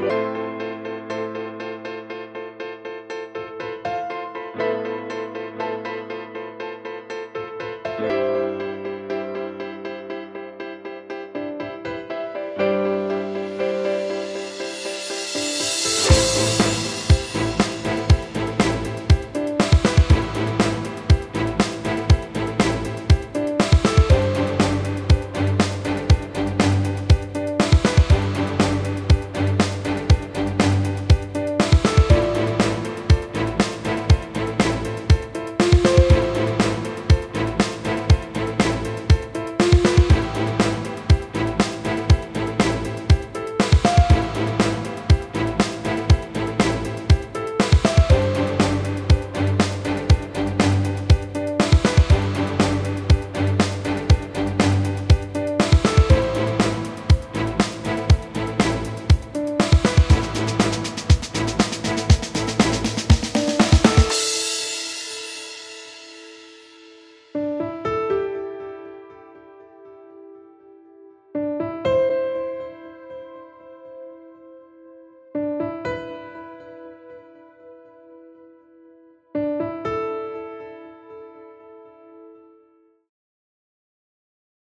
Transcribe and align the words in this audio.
Bye. 0.00 0.37